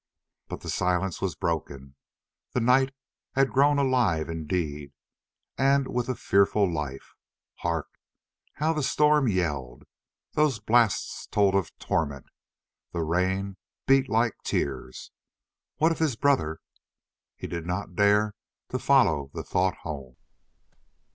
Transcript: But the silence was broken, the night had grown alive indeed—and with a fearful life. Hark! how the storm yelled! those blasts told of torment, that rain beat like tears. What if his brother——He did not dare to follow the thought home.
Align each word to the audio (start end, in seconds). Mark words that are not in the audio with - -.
But 0.47 0.61
the 0.61 0.69
silence 0.71 1.21
was 1.21 1.35
broken, 1.35 1.93
the 2.53 2.59
night 2.59 2.91
had 3.35 3.51
grown 3.53 3.77
alive 3.77 4.29
indeed—and 4.29 5.87
with 5.87 6.09
a 6.09 6.15
fearful 6.15 6.67
life. 6.67 7.13
Hark! 7.59 7.85
how 8.53 8.73
the 8.73 8.81
storm 8.81 9.27
yelled! 9.27 9.83
those 10.31 10.57
blasts 10.57 11.27
told 11.27 11.53
of 11.53 11.77
torment, 11.77 12.25
that 12.93 13.03
rain 13.03 13.57
beat 13.85 14.09
like 14.09 14.33
tears. 14.43 15.11
What 15.75 15.91
if 15.91 15.99
his 15.99 16.15
brother——He 16.15 17.45
did 17.45 17.67
not 17.67 17.95
dare 17.95 18.33
to 18.69 18.79
follow 18.79 19.29
the 19.35 19.43
thought 19.43 19.75
home. 19.85 20.15